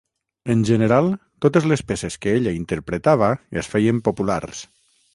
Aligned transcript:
En 0.53 0.63
general, 0.69 1.09
totes 1.47 1.69
les 1.73 1.85
peces 1.93 2.19
que 2.25 2.35
ella 2.39 2.57
interpretava 2.63 3.31
es 3.63 3.73
feien 3.75 4.05
populars. 4.09 4.69